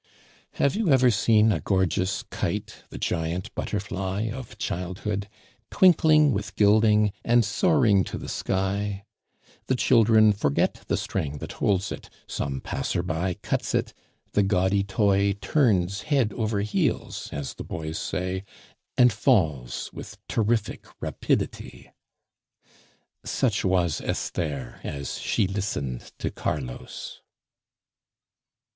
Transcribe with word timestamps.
Have 0.53 0.75
you 0.75 0.89
ever 0.89 1.11
seen 1.11 1.51
a 1.51 1.59
gorgeous 1.59 2.23
kite, 2.31 2.77
the 2.89 2.97
giant 2.97 3.53
butterfly 3.53 4.31
of 4.33 4.57
childhood, 4.57 5.29
twinkling 5.69 6.33
with 6.33 6.55
gilding, 6.55 7.13
and 7.23 7.45
soaring 7.45 8.03
to 8.05 8.17
the 8.17 8.27
sky? 8.27 9.05
The 9.67 9.75
children 9.75 10.33
forget 10.33 10.81
the 10.87 10.97
string 10.97 11.37
that 11.37 11.51
holds 11.51 11.91
it, 11.91 12.09
some 12.25 12.61
passer 12.61 13.03
by 13.03 13.35
cuts 13.43 13.75
it, 13.75 13.93
the 14.31 14.41
gaudy 14.41 14.83
toy 14.83 15.33
turns 15.33 16.01
head 16.01 16.33
over 16.33 16.61
heels, 16.61 17.29
as 17.31 17.53
the 17.53 17.63
boys 17.63 17.99
say, 17.99 18.43
and 18.97 19.13
falls 19.13 19.91
with 19.93 20.17
terrific 20.27 20.87
rapidity. 20.99 21.91
Such 23.23 23.63
was 23.63 24.01
Esther 24.01 24.79
as 24.83 25.19
she 25.19 25.45
listened 25.45 26.11
to 26.17 26.31
Carlos. 26.31 27.21